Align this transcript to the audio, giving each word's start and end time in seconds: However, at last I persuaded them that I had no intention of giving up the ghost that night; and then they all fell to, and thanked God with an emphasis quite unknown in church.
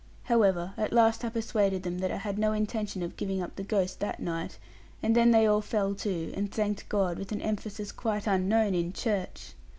However, 0.23 0.73
at 0.77 0.91
last 0.93 1.23
I 1.23 1.29
persuaded 1.29 1.83
them 1.83 1.99
that 1.99 2.09
I 2.11 2.17
had 2.17 2.39
no 2.39 2.53
intention 2.53 3.03
of 3.03 3.15
giving 3.17 3.39
up 3.39 3.55
the 3.55 3.61
ghost 3.61 3.99
that 3.99 4.19
night; 4.19 4.57
and 5.03 5.15
then 5.15 5.29
they 5.29 5.45
all 5.45 5.61
fell 5.61 5.93
to, 5.93 6.33
and 6.35 6.51
thanked 6.51 6.89
God 6.89 7.19
with 7.19 7.31
an 7.31 7.39
emphasis 7.43 7.91
quite 7.91 8.25
unknown 8.25 8.73
in 8.73 8.93
church. 8.93 9.53